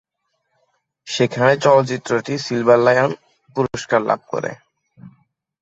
[1.07, 3.11] সেখানে চলচ্চিত্রটি silver lion
[3.55, 4.51] পুরস্কার লাভ করে।